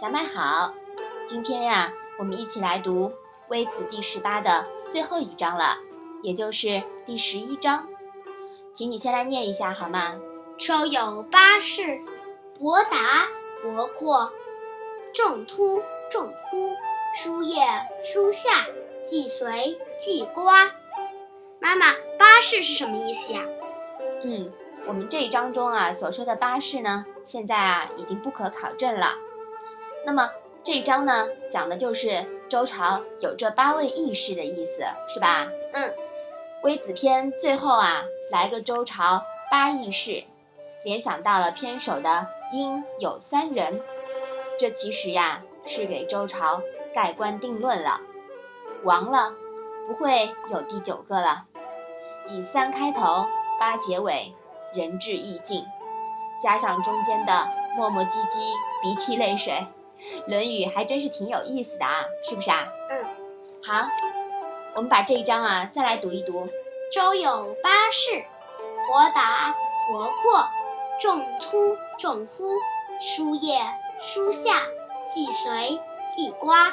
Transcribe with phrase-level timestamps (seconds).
[0.00, 0.72] 小麦好，
[1.28, 3.08] 今天呀，我们一起来读
[3.48, 5.76] 《微子》第十八的最后一章了，
[6.22, 7.86] 也就是第十一章，
[8.72, 10.16] 请你先来念一下好吗？
[10.56, 12.00] 周有八士，
[12.58, 13.28] 伯达、
[13.62, 14.32] 伯阔，
[15.12, 16.72] 仲突、仲忽，
[17.22, 17.60] 叔夜、
[18.10, 18.64] 叔夏，
[19.06, 20.70] 季随、季瓜。
[21.58, 21.88] 妈妈，
[22.18, 23.42] 八士是什么意思呀？
[24.24, 24.50] 嗯，
[24.86, 29.08] 我们这一章中啊所说的八士呢，现在啊已经不可考证了。
[30.04, 30.30] 那么
[30.64, 35.48] 这一章呢，讲的就是周朝有这八位义士的意思，是吧？
[35.72, 35.94] 嗯。
[36.62, 40.24] 微子篇最后啊，来个周朝八义士，
[40.84, 43.80] 联想到了篇首的应有三人，
[44.58, 46.60] 这其实呀是给周朝
[46.94, 48.02] 盖棺定论了，
[48.84, 49.32] 亡了，
[49.88, 51.46] 不会有第九个了。
[52.28, 53.24] 以三开头，
[53.58, 54.34] 八结尾，
[54.74, 55.64] 仁至义尽，
[56.42, 59.54] 加上中间的磨磨唧唧，鼻涕泪水。
[60.26, 62.68] 《论语》还真是挺有意思的啊，是不是啊？
[62.90, 63.04] 嗯，
[63.62, 63.88] 好，
[64.74, 66.48] 我们把这一章啊再来读一读。
[66.92, 68.24] 周有八士：
[68.88, 69.54] 伯达、
[69.88, 70.48] 伯阔，
[71.00, 72.48] 仲突、仲忽，
[73.00, 73.60] 叔夜、
[74.02, 74.62] 叔夏，
[75.14, 75.80] 季随、
[76.16, 76.70] 季瓜。《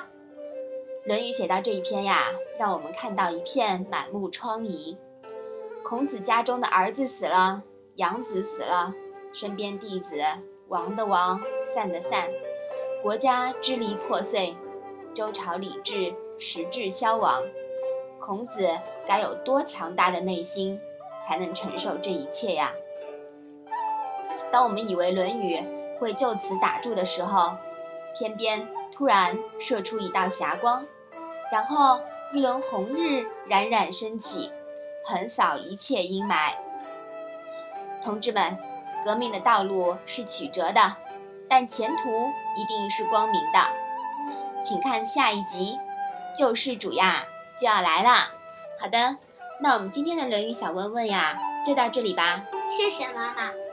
[1.05, 4.97] 论语》写到这一篇呀，让我们看到一片满目疮痍。
[5.83, 7.63] 孔子家中的儿子死了，
[7.95, 8.93] 养子死了，
[9.33, 10.21] 身边弟子
[10.67, 11.41] 亡的亡，
[11.73, 12.27] 散的散。
[13.07, 14.53] 国家支离破碎，
[15.13, 17.41] 周朝礼制实质消亡，
[18.19, 18.77] 孔子
[19.07, 20.77] 该有多强大的内心，
[21.25, 22.73] 才能承受这一切呀？
[24.51, 25.55] 当我们以为《论语》
[25.97, 27.55] 会就此打住的时候，
[28.17, 30.85] 天边突然射出一道霞光，
[31.49, 32.01] 然后
[32.33, 34.51] 一轮红日冉冉升起，
[35.05, 36.55] 横扫一切阴霾。
[38.03, 38.57] 同志们，
[39.05, 40.97] 革命的道路是曲折的。
[41.49, 42.09] 但前途
[42.55, 43.59] 一定是光明的，
[44.63, 45.77] 请看下一集，
[46.37, 47.25] 救世主呀
[47.59, 48.31] 就要来啦。
[48.79, 49.17] 好的，
[49.61, 52.43] 那我们今天的《论语》小问问呀，就到这里吧。
[52.69, 53.66] 谢谢妈妈。